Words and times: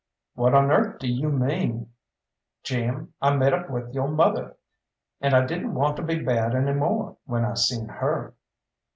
"What 0.33 0.55
on 0.55 0.71
earth 0.71 0.97
do 0.97 1.07
you 1.07 1.29
mean?" 1.31 1.91
"Jim, 2.63 3.13
I 3.21 3.35
met 3.35 3.53
up 3.53 3.69
with 3.69 3.93
yo' 3.93 4.07
mother, 4.07 4.57
and 5.19 5.35
I 5.35 5.45
didn't 5.45 5.75
want 5.75 5.95
to 5.97 6.01
be 6.01 6.17
bad 6.17 6.55
any 6.55 6.73
more 6.73 7.17
when 7.25 7.45
I 7.45 7.53
seen 7.53 7.85
her." 7.87 8.33